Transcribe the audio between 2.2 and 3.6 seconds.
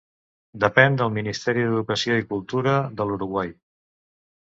i Cultura de l'Uruguai.